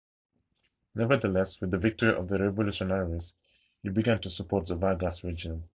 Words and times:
Nevertheless, 0.95 1.61
with 1.61 1.69
the 1.69 1.77
victory 1.77 2.11
of 2.15 2.27
the 2.27 2.39
revolutionaries, 2.39 3.33
he 3.83 3.89
began 3.89 4.19
to 4.21 4.31
support 4.31 4.65
the 4.65 4.75
Vargas 4.75 5.23
regime. 5.23 5.65